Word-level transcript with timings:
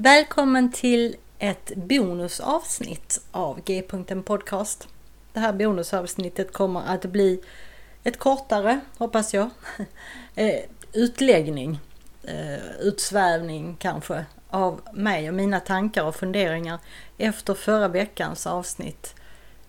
Välkommen 0.00 0.72
till 0.72 1.16
ett 1.38 1.72
bonusavsnitt 1.76 3.20
av 3.30 3.60
G-punkten 3.64 4.22
Podcast. 4.22 4.88
Det 5.32 5.40
här 5.40 5.52
bonusavsnittet 5.52 6.52
kommer 6.52 6.82
att 6.86 7.04
bli 7.04 7.42
ett 8.04 8.18
kortare, 8.18 8.80
hoppas 8.98 9.34
jag, 9.34 9.50
eh, 10.34 10.60
utläggning, 10.92 11.80
eh, 12.22 12.70
utsvävning 12.80 13.76
kanske, 13.78 14.26
av 14.50 14.80
mig 14.92 15.28
och 15.28 15.34
mina 15.34 15.60
tankar 15.60 16.04
och 16.04 16.16
funderingar 16.16 16.78
efter 17.16 17.54
förra 17.54 17.88
veckans 17.88 18.46
avsnitt 18.46 19.14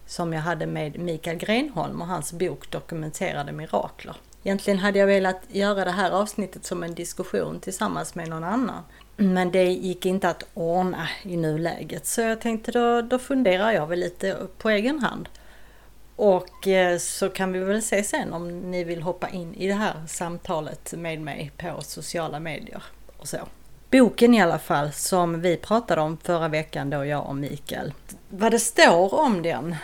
som 0.06 0.34
jag 0.34 0.42
hade 0.42 0.66
med 0.66 1.00
Mikael 1.00 1.38
Grenholm 1.38 2.02
och 2.02 2.08
hans 2.08 2.34
bok 2.34 2.72
Dokumenterade 2.72 3.52
mirakler. 3.52 4.16
Egentligen 4.44 4.80
hade 4.80 5.00
jag 5.00 5.08
velat 5.08 5.42
göra 5.48 5.86
det 5.86 5.92
här 5.92 6.12
avsnittet 6.12 6.66
som 6.66 6.84
en 6.84 6.96
diskussion 6.96 7.60
tillsammans 7.60 8.16
med 8.16 8.30
någon 8.30 8.44
annan. 8.44 8.84
Men 9.22 9.52
det 9.52 9.64
gick 9.64 10.06
inte 10.06 10.30
att 10.30 10.44
ordna 10.54 11.10
i 11.24 11.38
nuläget 11.38 12.06
så 12.06 12.22
jag 12.22 12.42
tänkte 12.42 12.72
då, 12.72 13.02
då 13.02 13.20
funderar 13.20 13.72
jag 13.72 13.88
väl 13.88 14.00
lite 14.00 14.38
på 14.58 14.70
egen 14.70 15.00
hand. 15.00 15.30
Och 16.16 16.68
eh, 16.68 16.98
så 16.98 17.30
kan 17.30 17.52
vi 17.52 17.60
väl 17.60 17.82
se 17.82 18.04
sen 18.04 18.34
om 18.34 18.72
ni 18.72 18.84
vill 18.84 19.02
hoppa 19.02 19.30
in 19.30 19.56
i 19.56 19.68
det 19.68 19.74
här 19.74 19.94
samtalet 20.08 20.94
med 20.98 21.22
mig 21.22 21.52
på 21.58 21.82
sociala 21.82 22.40
medier 22.40 22.84
och 23.18 23.28
så. 23.28 23.38
Boken 23.92 24.34
i 24.34 24.42
alla 24.42 24.60
fall 24.60 24.92
som 24.92 25.42
vi 25.42 25.58
pratade 25.58 26.02
om 26.02 26.18
förra 26.18 26.48
veckan 26.48 26.90
då 26.90 27.06
jag 27.06 27.26
och 27.26 27.36
Mikael. 27.36 27.94
Vad 28.30 28.52
det 28.52 28.60
står 28.60 29.14
om 29.14 29.42
den 29.42 29.76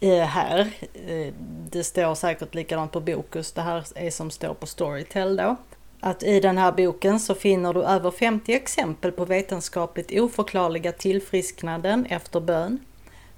eh, 0.00 0.24
här, 0.24 0.70
eh, 1.08 1.34
det 1.70 1.84
står 1.84 2.14
säkert 2.14 2.54
likadant 2.54 2.92
på 2.92 3.00
Bokus, 3.00 3.52
det 3.52 3.62
här 3.62 3.84
är 3.94 4.10
som 4.10 4.30
står 4.30 4.54
på 4.54 4.66
Storytel 4.66 5.36
då 5.36 5.56
att 6.00 6.22
i 6.22 6.40
den 6.40 6.58
här 6.58 6.72
boken 6.72 7.20
så 7.20 7.34
finner 7.34 7.74
du 7.74 7.82
över 7.82 8.10
50 8.10 8.52
exempel 8.52 9.12
på 9.12 9.24
vetenskapligt 9.24 10.20
oförklarliga 10.20 10.92
tillfrisknanden 10.92 12.06
efter 12.06 12.40
bön 12.40 12.78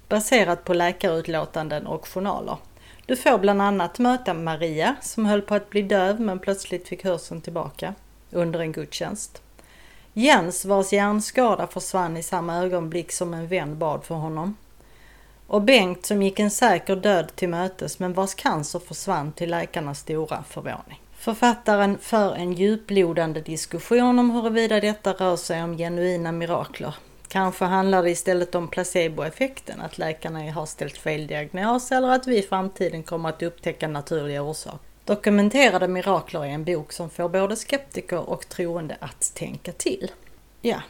baserat 0.09 0.63
på 0.63 0.73
läkarutlåtanden 0.73 1.87
och 1.87 2.07
journaler. 2.07 2.57
Du 3.05 3.15
får 3.15 3.37
bland 3.37 3.61
annat 3.61 3.99
möta 3.99 4.33
Maria 4.33 4.95
som 5.01 5.25
höll 5.25 5.41
på 5.41 5.55
att 5.55 5.69
bli 5.69 5.81
döv 5.81 6.19
men 6.19 6.39
plötsligt 6.39 6.87
fick 6.87 7.03
hörseln 7.03 7.41
tillbaka 7.41 7.93
under 8.31 8.59
en 8.59 8.71
gudstjänst. 8.71 9.41
Jens 10.13 10.65
vars 10.65 10.93
hjärnskada 10.93 11.67
försvann 11.67 12.17
i 12.17 12.23
samma 12.23 12.57
ögonblick 12.57 13.11
som 13.11 13.33
en 13.33 13.47
vän 13.47 13.79
bad 13.79 14.03
för 14.03 14.15
honom. 14.15 14.55
Och 15.47 15.61
Bengt 15.61 16.05
som 16.05 16.23
gick 16.23 16.39
en 16.39 16.51
säker 16.51 16.95
död 16.95 17.35
till 17.35 17.49
mötes 17.49 17.99
men 17.99 18.13
vars 18.13 18.35
cancer 18.35 18.79
försvann 18.79 19.31
till 19.31 19.49
läkarnas 19.49 19.99
stora 19.99 20.43
förvåning. 20.43 21.02
Författaren 21.23 21.97
för 21.97 22.35
en 22.35 22.53
djuplodande 22.53 23.41
diskussion 23.41 24.19
om 24.19 24.31
huruvida 24.31 24.79
detta 24.79 25.13
rör 25.13 25.35
sig 25.35 25.63
om 25.63 25.77
genuina 25.77 26.31
mirakler. 26.31 26.95
Kanske 27.27 27.65
handlar 27.65 28.03
det 28.03 28.09
istället 28.09 28.55
om 28.55 28.67
placeboeffekten, 28.67 29.81
att 29.81 29.97
läkarna 29.97 30.51
har 30.51 30.65
ställt 30.65 30.97
fel 30.97 31.27
diagnos 31.27 31.91
eller 31.91 32.07
att 32.07 32.27
vi 32.27 32.37
i 32.37 32.41
framtiden 32.41 33.03
kommer 33.03 33.29
att 33.29 33.43
upptäcka 33.43 33.87
naturliga 33.87 34.41
orsaker. 34.41 34.79
Dokumenterade 35.05 35.87
mirakler 35.87 36.45
är 36.45 36.49
en 36.49 36.63
bok 36.63 36.91
som 36.91 37.09
får 37.09 37.29
både 37.29 37.55
skeptiker 37.55 38.29
och 38.29 38.49
troende 38.49 38.97
att 38.99 39.31
tänka 39.35 39.71
till. 39.71 40.11
Ja, 40.61 40.81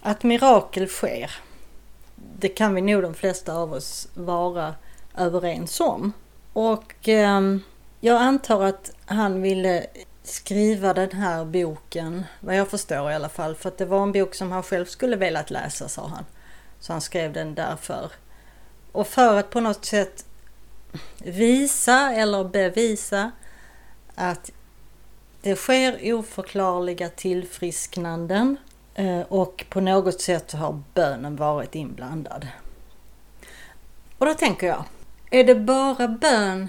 att 0.00 0.22
mirakel 0.22 0.88
sker. 0.88 1.30
Det 2.38 2.48
kan 2.48 2.74
vi 2.74 2.80
nog 2.80 3.02
de 3.02 3.14
flesta 3.14 3.54
av 3.54 3.72
oss 3.72 4.08
vara 4.14 4.74
överens 5.16 5.80
om. 5.80 6.12
Och 6.52 7.08
eh, 7.08 7.40
jag 8.00 8.16
antar 8.22 8.64
att 8.64 8.90
han 9.06 9.42
ville 9.42 9.86
skriva 10.22 10.94
den 10.94 11.12
här 11.12 11.44
boken, 11.44 12.24
vad 12.40 12.56
jag 12.56 12.68
förstår 12.68 13.10
i 13.10 13.14
alla 13.14 13.28
fall, 13.28 13.54
för 13.54 13.68
att 13.68 13.78
det 13.78 13.84
var 13.84 14.02
en 14.02 14.12
bok 14.12 14.34
som 14.34 14.52
han 14.52 14.62
själv 14.62 14.84
skulle 14.84 15.16
velat 15.16 15.50
läsa, 15.50 15.88
sa 15.88 16.08
han. 16.08 16.24
Så 16.80 16.92
han 16.92 17.00
skrev 17.00 17.32
den 17.32 17.54
därför. 17.54 18.12
Och 18.92 19.06
för 19.06 19.38
att 19.38 19.50
på 19.50 19.60
något 19.60 19.84
sätt 19.84 20.24
visa 21.18 22.12
eller 22.12 22.44
bevisa 22.44 23.30
att 24.14 24.50
det 25.42 25.56
sker 25.56 26.14
oförklarliga 26.14 27.08
tillfrisknanden 27.08 28.56
eh, 28.94 29.20
och 29.20 29.64
på 29.68 29.80
något 29.80 30.20
sätt 30.20 30.52
har 30.52 30.82
bönen 30.94 31.36
varit 31.36 31.74
inblandad. 31.74 32.46
Och 34.18 34.26
då 34.26 34.34
tänker 34.34 34.66
jag, 34.66 34.84
är 35.30 35.44
det 35.44 35.54
bara 35.54 36.08
bön 36.08 36.68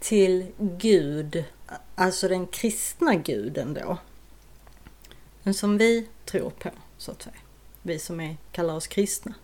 till 0.00 0.46
Gud, 0.58 1.44
alltså 1.94 2.28
den 2.28 2.46
kristna 2.46 3.14
guden 3.14 3.74
då. 3.74 3.98
Den 5.42 5.54
som 5.54 5.78
vi 5.78 6.08
tror 6.24 6.50
på, 6.50 6.70
så 6.96 7.10
att 7.10 7.22
säga. 7.22 7.36
Vi 7.82 7.98
som 7.98 8.20
är, 8.20 8.36
kallar 8.52 8.74
oss 8.74 8.86
kristna. 8.86 9.34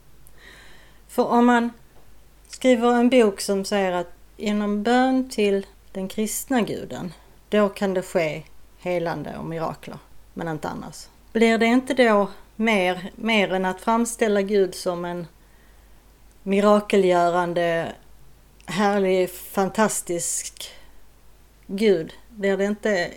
För 1.09 1.25
om 1.25 1.47
man 1.47 1.70
skriver 2.48 2.94
en 2.94 3.10
bok 3.10 3.41
som 3.41 3.65
säger 3.65 3.92
att 3.92 4.12
genom 4.37 4.82
bön 4.82 5.31
till 5.31 5.66
den 5.92 6.09
kristna 6.09 6.60
guden, 6.60 7.12
då 7.48 7.69
kan 7.69 7.94
det 7.94 8.03
ske 8.03 8.42
helande 8.78 9.36
och 9.38 9.44
mirakler, 9.44 9.98
men 10.34 10.48
inte 10.48 10.69
annars. 10.69 11.06
Blir 11.32 11.59
det 11.59 11.66
inte 11.66 11.94
då 11.94 12.31
mer, 12.56 13.10
mer 13.16 13.53
än 13.53 13.65
att 13.65 13.81
framställa 13.81 14.42
Gud 14.42 14.75
som 14.75 15.04
en 15.04 15.26
mirakelgörande 16.42 17.92
härlig, 18.67 19.31
fantastisk 19.31 20.71
gud, 21.67 22.13
blir 22.29 22.57
det 22.57 22.65
inte 22.65 23.11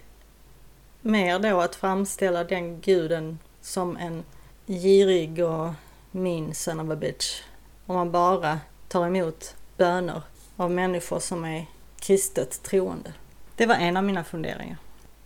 mer 1.02 1.40
då 1.40 1.62
att 1.62 1.75
framställa 1.75 2.44
den 2.44 2.81
guden 2.81 3.40
som 3.62 3.97
en 3.97 4.24
girig 4.66 5.44
och 5.44 5.69
min 6.12 6.56
son 6.56 6.80
of 6.80 6.90
a 6.90 6.96
bitch? 6.96 7.41
Om 7.85 7.96
man 7.96 8.12
bara 8.12 8.59
tar 8.88 9.08
emot 9.08 9.56
böner 9.78 10.22
av 10.56 10.72
människor 10.72 11.19
som 11.19 11.46
är 11.46 11.66
kristet 12.00 12.64
troende. 12.64 13.14
Det 13.56 13.66
var 13.66 13.75
en 13.75 13.97
av 13.97 14.03
mina 14.03 14.24
funderingar. 14.24 14.78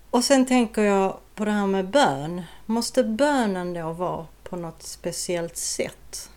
Och 0.09 0.23
sen 0.23 0.45
tänker 0.45 0.81
jag 0.81 1.17
på 1.35 1.45
det 1.45 1.51
här 1.51 1.67
med 1.67 1.89
bön. 1.89 2.41
Måste 2.65 3.03
bönen 3.03 3.73
då 3.73 3.91
vara 3.91 4.27
på 4.43 4.55
något 4.55 4.83
speciellt 4.83 5.57
sätt? 5.57 6.29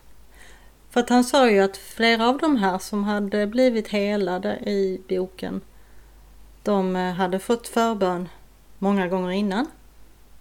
För 0.94 1.00
att 1.00 1.08
han 1.08 1.24
sa 1.24 1.50
ju 1.50 1.60
att 1.60 1.76
flera 1.76 2.28
av 2.28 2.38
de 2.38 2.56
här 2.56 2.78
som 2.78 3.04
hade 3.04 3.46
blivit 3.46 3.88
helade 3.88 4.56
i 4.56 5.00
boken, 5.08 5.60
de 6.62 6.96
eh, 6.96 7.12
hade 7.12 7.38
fått 7.38 7.68
förbön 7.68 8.28
många 8.78 9.08
gånger 9.08 9.30
innan. 9.30 9.66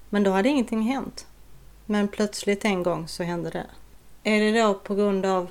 Men 0.09 0.23
då 0.23 0.31
hade 0.31 0.49
ingenting 0.49 0.81
hänt. 0.81 1.27
Men 1.85 2.07
plötsligt 2.07 2.65
en 2.65 2.83
gång 2.83 3.07
så 3.07 3.23
hände 3.23 3.49
det. 3.49 3.65
Är 4.23 4.39
det 4.39 4.61
då 4.61 4.73
på 4.73 4.95
grund 4.95 5.25
av 5.25 5.49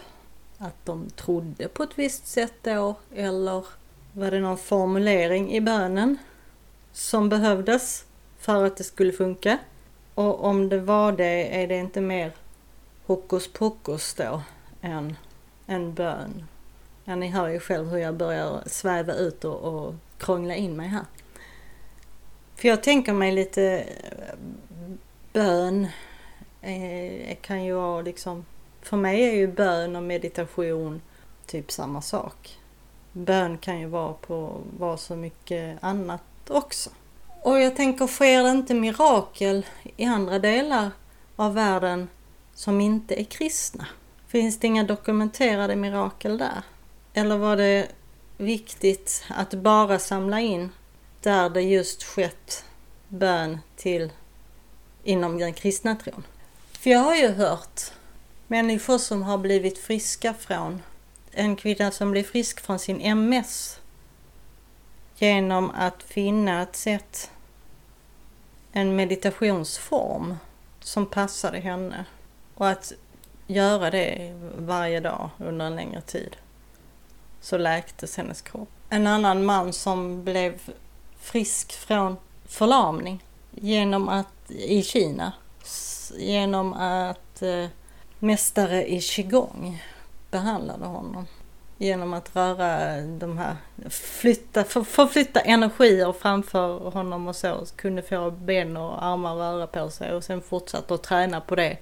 att 0.59 0.87
de 0.87 1.11
trodde 1.11 1.69
på 1.69 1.83
ett 1.83 1.99
visst 1.99 2.27
sätt 2.27 2.55
då? 2.63 2.95
Eller 3.15 3.67
var 4.13 4.31
det 4.31 4.41
någon 4.41 4.59
formulering 4.59 5.53
i 5.53 5.61
bönen 5.61 6.19
som 6.93 7.29
behövdes 7.29 8.05
för 8.39 8.65
att 8.65 8.77
det 8.77 8.85
skulle 8.85 9.13
funka? 9.13 9.59
Och 10.15 10.45
om 10.45 10.69
det 10.69 10.81
var 10.81 11.13
det, 11.13 11.63
är 11.63 11.69
det 11.69 11.77
inte 11.77 12.01
mer 12.01 12.33
hokus 13.07 13.49
pokus 13.53 14.15
då? 14.15 14.43
En, 14.83 15.17
en 15.67 15.95
bön. 15.95 16.45
Ja, 17.05 17.17
ni 17.17 17.29
hör 17.29 17.49
ju 17.49 17.61
själv 17.61 17.89
hur 17.89 17.99
jag 17.99 18.15
börjar 18.15 18.63
sväva 18.67 19.15
ut 19.15 19.45
och, 19.45 19.57
och 19.57 19.95
krångla 20.19 20.55
in 20.55 20.77
mig 20.77 20.89
här. 20.89 21.05
För 22.57 22.69
jag 22.69 22.83
tänker 22.83 23.13
mig 23.13 23.33
lite 23.33 23.63
eh, 23.79 24.35
bön 25.33 25.87
eh, 26.61 27.37
kan 27.41 27.65
ju 27.65 27.75
vara 27.75 28.03
liksom, 28.03 28.45
för 28.83 28.97
mig 28.97 29.23
är 29.29 29.33
ju 29.33 29.47
bön 29.47 29.97
och 29.97 30.03
meditation 30.03 31.03
typ 31.47 31.73
samma 31.73 32.03
sak. 32.03 32.59
Bön 33.13 33.59
kan 33.59 33.81
ju 33.81 33.87
vara 33.87 34.13
på 34.13 34.61
vara 34.79 34.97
så 34.97 35.17
mycket 35.17 35.85
annat 35.85 36.23
också. 36.49 36.91
Och 37.43 37.61
jag 37.61 37.77
tänker, 37.77 38.07
sker 38.07 38.43
det 38.43 38.51
inte 38.51 38.75
mirakel 38.75 39.67
i 39.97 40.05
andra 40.05 40.39
delar 40.39 40.91
av 41.37 41.55
världen 41.55 42.09
som 42.55 42.81
inte 42.81 43.21
är 43.21 43.25
kristna? 43.25 43.87
Finns 44.33 44.59
det 44.59 44.67
inga 44.67 44.85
dokumenterade 44.85 45.77
mirakel 45.77 46.39
där? 46.39 46.63
Eller 47.15 47.37
var 47.37 47.57
det 47.57 47.89
viktigt 48.37 49.25
att 49.29 49.55
bara 49.55 49.99
samla 49.99 50.41
in 50.41 50.71
där 51.21 51.51
det 51.51 51.63
just 51.63 52.03
skett 52.03 52.65
bön 53.09 53.59
till 53.77 54.13
inom 55.05 55.39
den 55.39 55.53
kristna 55.53 55.97
tron? 55.97 56.25
För 56.73 56.91
jag 56.91 56.99
har 56.99 57.17
ju 57.17 57.29
hört 57.29 57.81
människor 58.47 58.99
som 58.99 59.23
har 59.23 59.39
blivit 59.39 59.79
friska 59.79 60.35
från, 60.35 60.83
en 61.31 61.57
kvinna 61.57 61.91
som 61.91 62.11
blir 62.11 62.25
frisk 62.25 62.61
från 62.61 62.79
sin 62.79 63.01
MS 63.01 63.81
genom 65.17 65.71
att 65.71 66.03
finna 66.03 66.63
ett 66.63 66.77
sätt, 66.77 67.31
en 68.73 68.97
meditationsform 68.97 70.37
som 70.81 71.07
passade 71.07 71.59
henne 71.59 72.05
och 72.55 72.69
att 72.69 72.93
göra 73.47 73.91
det 73.91 74.35
varje 74.59 75.01
dag 75.01 75.31
under 75.39 75.67
en 75.67 75.77
längre 75.77 76.01
tid 76.01 76.37
så 77.41 77.59
läktes 77.59 78.17
hennes 78.17 78.43
kropp. 78.43 78.69
En 78.89 79.07
annan 79.07 79.45
man 79.45 79.73
som 79.73 80.25
blev 80.25 80.61
frisk 81.21 81.73
från 81.73 82.17
förlamning 82.45 83.25
genom 83.51 84.09
att 84.09 84.51
i 84.51 84.83
Kina 84.83 85.33
genom 86.19 86.73
att 86.73 87.43
eh, 87.43 87.67
mästare 88.19 88.87
i 88.87 89.01
qigong 89.01 89.83
behandlade 90.31 90.85
honom. 90.85 91.27
Genom 91.79 92.13
att 92.13 92.37
röra 92.37 93.01
de 93.01 93.39
här, 93.39 93.57
flytta, 93.91 94.65
för, 94.65 94.83
förflytta 94.83 95.41
energier 95.41 96.13
framför 96.13 96.91
honom 96.91 97.29
och 97.29 97.37
så. 97.37 97.67
kunde 97.77 98.03
få 98.03 98.31
ben 98.31 98.77
och 98.77 99.05
armar 99.05 99.35
röra 99.35 99.67
på 99.67 99.91
sig 99.91 100.13
och 100.13 100.25
sen 100.25 100.43
fortsatte 100.43 100.95
att 100.95 101.03
träna 101.03 101.41
på 101.41 101.55
det. 101.55 101.77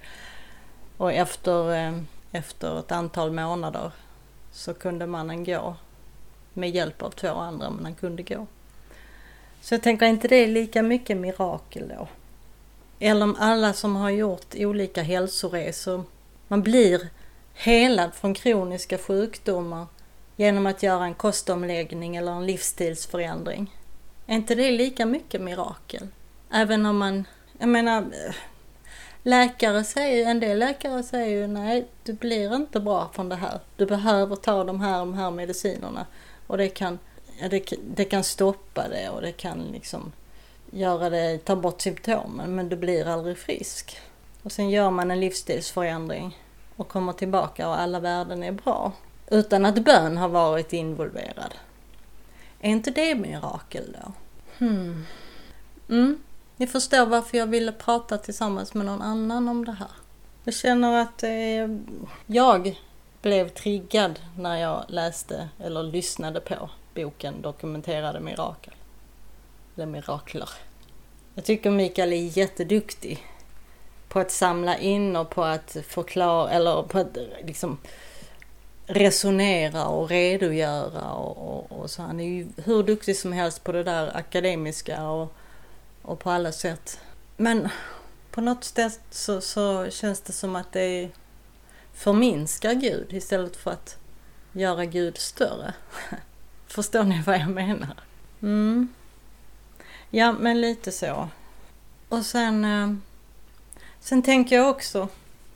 Och 1.01 1.13
efter, 1.13 1.73
eh, 1.73 1.93
efter 2.31 2.79
ett 2.79 2.91
antal 2.91 3.31
månader 3.31 3.91
så 4.51 4.73
kunde 4.73 5.05
mannen 5.07 5.43
gå 5.43 5.75
med 6.53 6.69
hjälp 6.69 7.01
av 7.01 7.09
två 7.09 7.27
andra, 7.27 7.69
men 7.69 7.85
han 7.85 7.95
kunde 7.95 8.23
gå. 8.23 8.47
Så 9.61 9.73
jag 9.73 9.83
tänker 9.83 10.05
inte 10.05 10.27
det 10.27 10.35
är 10.35 10.47
lika 10.47 10.83
mycket 10.83 11.17
mirakel 11.17 11.93
då. 11.97 12.07
Eller 12.99 13.23
om 13.23 13.35
alla 13.39 13.73
som 13.73 13.95
har 13.95 14.09
gjort 14.09 14.55
olika 14.55 15.01
hälsoresor, 15.01 16.03
man 16.47 16.61
blir 16.61 17.09
helad 17.53 18.13
från 18.13 18.33
kroniska 18.33 18.97
sjukdomar 18.97 19.85
genom 20.35 20.65
att 20.65 20.83
göra 20.83 21.05
en 21.05 21.15
kostomläggning 21.15 22.15
eller 22.15 22.31
en 22.31 22.45
livsstilsförändring. 22.45 23.77
Är 24.25 24.35
inte 24.35 24.55
det 24.55 24.71
lika 24.71 25.05
mycket 25.05 25.41
mirakel? 25.41 26.07
Även 26.51 26.85
om 26.85 26.97
man, 26.97 27.27
jag 27.59 27.69
menar, 27.69 27.97
eh, 28.01 28.35
läkare 29.23 29.83
säger, 29.83 30.29
en 30.29 30.39
del 30.39 30.59
läkare 30.59 31.03
säger 31.03 31.39
ju 31.41 31.47
nej, 31.47 31.87
du 32.03 32.13
blir 32.13 32.55
inte 32.55 32.79
bra 32.79 33.09
från 33.13 33.29
det 33.29 33.35
här. 33.35 33.59
Du 33.75 33.85
behöver 33.85 34.35
ta 34.35 34.63
de 34.63 34.81
här, 34.81 34.99
de 34.99 35.13
här 35.13 35.31
medicinerna 35.31 36.05
och 36.47 36.57
det 36.57 36.69
kan, 36.69 36.99
det, 37.49 37.73
det 37.95 38.05
kan 38.05 38.23
stoppa 38.23 38.87
det 38.87 39.09
och 39.09 39.21
det 39.21 39.31
kan 39.31 39.61
liksom 39.61 40.11
göra 40.71 41.09
det, 41.09 41.37
ta 41.37 41.55
bort 41.55 41.81
symptomen 41.81 42.55
men 42.55 42.69
du 42.69 42.75
blir 42.75 43.07
aldrig 43.07 43.37
frisk. 43.37 43.99
Och 44.43 44.51
sen 44.51 44.69
gör 44.69 44.91
man 44.91 45.11
en 45.11 45.19
livsstilsförändring 45.19 46.37
och 46.75 46.87
kommer 46.87 47.13
tillbaka 47.13 47.67
och 47.67 47.79
alla 47.79 47.99
värden 47.99 48.43
är 48.43 48.51
bra. 48.51 48.91
Utan 49.27 49.65
att 49.65 49.83
bön 49.83 50.17
har 50.17 50.29
varit 50.29 50.73
involverad. 50.73 51.53
Är 52.61 52.69
inte 52.69 52.91
det 52.91 53.15
mirakel 53.15 53.97
då? 54.01 54.11
Hmm. 54.57 55.05
Mm. 55.89 56.19
Ni 56.61 56.67
förstår 56.67 57.05
varför 57.05 57.37
jag 57.37 57.47
ville 57.47 57.71
prata 57.71 58.17
tillsammans 58.17 58.73
med 58.73 58.85
någon 58.85 59.01
annan 59.01 59.47
om 59.47 59.65
det 59.65 59.71
här. 59.71 59.87
Jag 60.43 60.53
känner 60.53 61.01
att 61.01 61.23
eh, 61.23 61.77
jag 62.25 62.79
blev 63.21 63.49
triggad 63.49 64.19
när 64.37 64.57
jag 64.57 64.85
läste 64.87 65.49
eller 65.59 65.83
lyssnade 65.83 66.39
på 66.39 66.69
boken 66.95 67.41
Dokumenterade 67.41 68.19
mirakel. 68.19 68.73
Eller 69.75 69.85
mirakler. 69.85 70.49
Jag 71.35 71.45
tycker 71.45 71.71
Mikael 71.71 72.13
är 72.13 72.37
jätteduktig 72.37 73.25
på 74.07 74.19
att 74.19 74.31
samla 74.31 74.77
in 74.77 75.15
och 75.15 75.29
på 75.29 75.43
att 75.43 75.77
förklara 75.87 76.51
eller 76.51 76.83
på 76.83 76.99
att 76.99 77.17
eh, 77.17 77.23
liksom 77.45 77.77
resonera 78.85 79.87
och 79.87 80.09
redogöra 80.09 81.11
och, 81.11 81.37
och, 81.37 81.79
och, 81.79 81.89
så. 81.89 82.01
Han 82.01 82.19
är 82.19 82.27
ju 82.27 82.47
hur 82.57 82.83
duktig 82.83 83.17
som 83.17 83.33
helst 83.33 83.63
på 83.63 83.71
det 83.71 83.83
där 83.83 84.17
akademiska 84.17 85.09
och, 85.09 85.35
och 86.01 86.19
på 86.19 86.31
alla 86.31 86.51
sätt. 86.51 86.99
Men 87.37 87.69
på 88.31 88.41
något 88.41 88.63
sätt 88.63 89.01
så, 89.09 89.41
så 89.41 89.89
känns 89.89 90.21
det 90.21 90.33
som 90.33 90.55
att 90.55 90.71
det 90.71 91.09
förminskar 91.93 92.73
Gud 92.73 93.13
istället 93.13 93.55
för 93.57 93.71
att 93.71 93.97
göra 94.51 94.85
Gud 94.85 95.17
större. 95.17 95.73
Förstår 96.67 97.03
ni 97.03 97.21
vad 97.21 97.35
jag 97.35 97.49
menar? 97.49 97.95
Mm. 98.41 98.87
Ja, 100.09 100.31
men 100.31 100.61
lite 100.61 100.91
så. 100.91 101.29
Och 102.09 102.25
sen, 102.25 102.65
eh, 102.65 102.93
sen 103.99 104.21
tänker 104.21 104.55
jag 104.55 104.69
också 104.69 105.07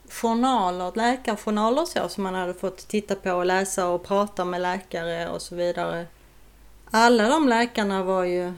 journaler, 0.10 0.92
läkarjournaler 0.96 1.86
så 1.86 2.10
som 2.10 2.24
man 2.24 2.36
hade 2.36 2.54
fått 2.54 2.88
titta 2.88 3.16
på 3.16 3.32
och 3.32 3.46
läsa 3.46 3.88
och 3.88 4.04
prata 4.04 4.46
med 4.46 4.62
läkare 4.62 5.30
och 5.30 5.42
så 5.42 5.56
vidare. 5.56 6.06
Alla 6.92 7.30
de 7.30 7.48
läkarna 7.48 8.04
var 8.04 8.24
ju 8.24 8.54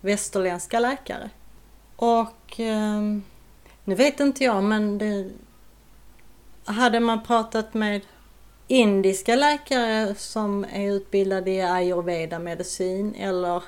västerländska 0.00 0.80
läkare. 0.80 1.30
Och 1.96 2.60
ehm, 2.60 3.22
nu 3.84 3.94
vet 3.94 4.20
inte 4.20 4.44
jag 4.44 4.64
men 4.64 4.98
det, 4.98 5.30
hade 6.64 7.00
man 7.00 7.22
pratat 7.22 7.74
med 7.74 8.00
indiska 8.66 9.36
läkare 9.36 10.14
som 10.14 10.64
är 10.72 10.92
utbildade 10.92 11.50
i 11.50 11.62
ayurveda 11.62 12.38
medicin 12.38 13.14
eller 13.14 13.62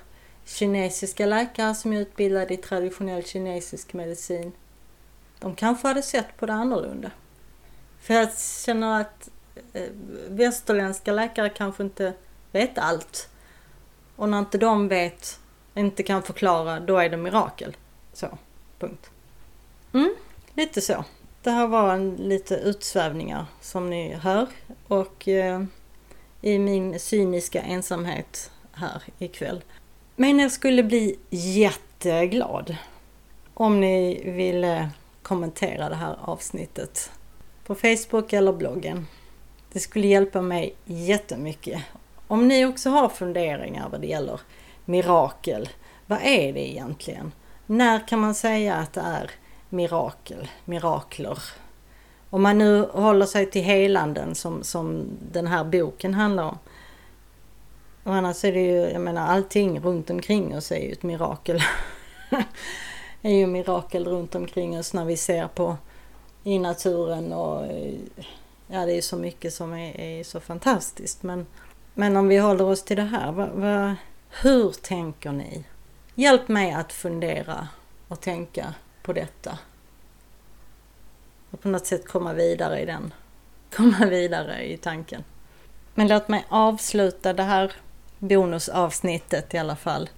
kinesiska 0.45 1.27
läkare 1.27 1.75
som 1.75 1.93
är 1.93 2.01
utbildade 2.01 2.55
i 2.55 2.57
traditionell 2.57 3.25
kinesisk 3.25 3.93
medicin. 3.93 4.53
De 5.39 5.55
kanske 5.55 5.89
hade 5.89 6.03
sett 6.03 6.37
på 6.37 6.47
det 6.47 6.53
annorlunda. 6.53 7.11
För 8.01 8.15
jag 8.15 8.39
känner 8.39 9.01
att 9.01 9.31
eh, 9.73 9.91
västerländska 10.29 11.13
läkare 11.13 11.49
kanske 11.49 11.83
inte 11.83 12.13
vet 12.53 12.79
allt. 12.79 13.29
Och 14.17 14.29
när 14.29 14.39
inte 14.39 14.59
de 14.59 14.89
vet, 14.89 15.41
inte 15.75 16.03
kan 16.03 16.23
förklara, 16.23 16.81
då 16.81 16.99
är 16.99 17.09
det 17.09 17.17
mirakel. 17.17 17.77
Så, 18.13 18.39
punkt. 18.79 19.11
Mm, 19.93 20.15
lite 20.55 20.81
så. 20.81 21.05
Det 21.43 21.51
här 21.51 21.67
var 21.67 21.95
en, 21.95 22.17
lite 22.17 22.55
utsvävningar 22.55 23.47
som 23.61 23.91
ni 23.91 24.15
hör 24.15 24.47
och 24.89 25.29
eh, 25.29 25.63
i 26.41 26.59
min 26.59 27.01
cyniska 27.01 27.63
ensamhet 27.63 28.51
här 28.73 29.03
ikväll. 29.19 29.63
Men 30.17 30.39
jag 30.39 30.53
skulle 30.53 30.83
bli 30.83 31.19
jätteglad 31.31 32.77
om 33.55 33.81
ni 33.81 34.23
ville 34.31 34.91
kommentera 35.23 35.89
det 35.89 35.95
här 35.95 36.17
avsnittet 36.21 37.11
på 37.67 37.75
Facebook 37.75 38.33
eller 38.33 38.53
bloggen. 38.53 39.07
Det 39.73 39.81
skulle 39.81 40.07
hjälpa 40.07 40.43
mig 40.43 40.75
jättemycket. 40.85 41.83
Om 42.27 42.49
ni 42.49 42.67
också 42.67 42.91
har 42.91 43.09
funderingar 43.09 43.89
vad 43.89 44.01
det 44.01 44.07
gäller 44.07 44.41
mirakel. 44.91 45.69
Vad 46.07 46.19
är 46.23 46.53
det 46.53 46.69
egentligen? 46.69 47.33
När 47.67 48.09
kan 48.09 48.19
man 48.19 48.35
säga 48.35 48.75
att 48.75 48.93
det 48.93 49.01
är 49.01 49.31
mirakel, 49.69 50.49
mirakler? 50.65 51.39
Om 52.31 52.43
man 52.43 52.59
nu 52.59 52.87
håller 52.93 53.27
sig 53.27 53.51
till 53.51 53.63
helanden 53.63 54.35
som, 54.35 54.63
som 54.63 55.05
den 55.33 55.47
här 55.47 55.65
boken 55.65 56.15
handlar 56.15 56.45
om. 56.45 56.59
Och 58.05 58.15
annars 58.15 58.45
är 58.45 58.53
det 58.53 58.61
ju, 58.61 58.91
jag 58.91 59.01
menar 59.01 59.27
allting 59.27 59.81
runt 59.81 60.11
omkring 60.11 60.57
oss 60.57 60.73
är 60.73 60.79
ju 60.79 60.93
ett 60.93 61.03
mirakel. 61.03 61.63
Det 63.21 63.29
är 63.29 63.35
ju 63.35 63.47
mirakel 63.47 64.05
runt 64.05 64.35
omkring 64.35 64.79
oss 64.79 64.93
när 64.93 65.05
vi 65.05 65.17
ser 65.17 65.49
på 65.49 65.77
i 66.45 66.59
naturen 66.59 67.33
och 67.33 67.67
ja 68.67 68.87
det 68.87 68.93
är 68.93 69.01
så 69.03 69.17
mycket 69.17 69.55
som 69.55 69.73
är, 69.73 70.01
är 70.01 70.25
så 70.25 70.41
fantastiskt. 70.41 71.23
Men, 71.23 71.47
men 71.95 72.17
om 72.17 72.29
vi 72.29 72.39
håller 72.39 72.65
oss 72.65 72.83
till 72.83 72.97
det 72.97 73.03
här, 73.03 73.33
vad, 73.33 73.49
vad, 73.49 73.95
hur 74.31 74.73
tänker 74.73 75.33
ni? 75.33 75.65
Hjälp 76.15 76.49
mig 76.49 76.73
att 76.73 76.93
fundera 76.93 77.69
och 78.09 78.21
tänka 78.21 78.75
på 79.03 79.13
detta. 79.13 79.59
Och 81.51 81.61
på 81.61 81.69
något 81.69 81.87
sätt 81.87 82.09
komma 82.09 82.33
vidare 82.33 82.81
i 82.81 82.87
den, 82.87 83.15
komma 83.77 84.07
vidare 84.07 84.73
i 84.73 84.77
tanken. 84.77 85.25
Men 85.95 86.09
låt 86.09 86.29
mig 86.29 86.45
avsluta 86.49 87.33
det 87.33 87.43
här 87.43 87.73
bonusavsnittet 88.19 89.55
i 89.55 89.59
alla 89.59 89.77
fall 89.77 90.11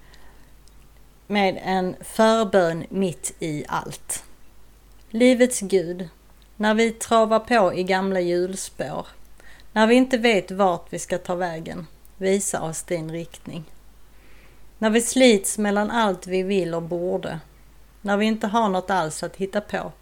med 1.26 1.61
en 1.64 1.97
förbön 2.00 2.87
mitt 2.88 3.35
i 3.38 3.64
allt. 3.69 4.25
Livets 5.11 5.61
Gud, 5.61 6.09
när 6.57 6.75
vi 6.75 6.90
travar 6.90 7.38
på 7.38 7.75
i 7.75 7.85
gamla 7.85 8.21
hjulspår, 8.21 9.07
när 9.73 9.87
vi 9.87 9.95
inte 9.95 10.19
vet 10.19 10.50
vart 10.50 10.92
vi 10.92 10.99
ska 10.99 11.19
ta 11.19 11.35
vägen, 11.35 11.87
visa 12.16 12.62
oss 12.62 12.83
din 12.83 13.12
riktning. 13.12 13.64
När 14.82 14.90
vi 14.90 15.00
slits 15.00 15.58
mellan 15.58 15.90
allt 15.90 16.26
vi 16.26 16.42
vill 16.42 16.74
och 16.74 16.82
borde, 16.82 17.40
när 18.00 18.16
vi 18.16 18.26
inte 18.26 18.46
har 18.46 18.68
något 18.68 18.90
alls 18.90 19.22
att 19.22 19.36
hitta 19.36 19.60
på, 19.60 19.92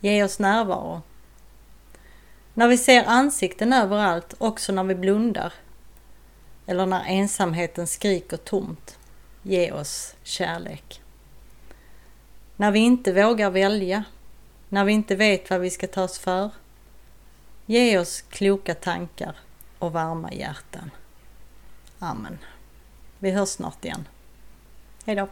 ge 0.00 0.24
oss 0.24 0.38
närvaro. 0.38 1.02
När 2.54 2.68
vi 2.68 2.78
ser 2.78 3.04
ansikten 3.06 3.72
överallt, 3.72 4.34
också 4.38 4.72
när 4.72 4.84
vi 4.84 4.94
blundar, 4.94 5.52
eller 6.66 6.86
när 6.86 7.04
ensamheten 7.06 7.86
skriker 7.86 8.36
tomt, 8.36 8.98
ge 9.42 9.72
oss 9.72 10.14
kärlek. 10.22 11.02
När 12.56 12.70
vi 12.70 12.78
inte 12.78 13.12
vågar 13.12 13.50
välja, 13.50 14.04
när 14.68 14.84
vi 14.84 14.92
inte 14.92 15.16
vet 15.16 15.50
vad 15.50 15.60
vi 15.60 15.70
ska 15.70 15.86
ta 15.86 16.02
oss 16.02 16.18
för, 16.18 16.50
ge 17.66 17.98
oss 17.98 18.22
kloka 18.22 18.74
tankar 18.74 19.36
och 19.78 19.92
varma 19.92 20.32
hjärtan. 20.32 20.90
Amen. 21.98 22.38
Vi 23.18 23.30
hörs 23.30 23.48
snart 23.48 23.84
igen. 23.84 24.08
Hej 25.06 25.16
då! 25.16 25.28